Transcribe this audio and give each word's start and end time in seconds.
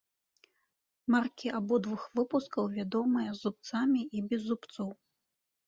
Маркі 1.15 1.51
абодвух 1.59 2.01
выпускаў 2.21 2.65
вядомыя 2.79 3.29
з 3.37 3.39
зубцамі 3.43 4.01
і 4.15 4.27
без 4.33 4.41
зубцоў. 4.51 4.89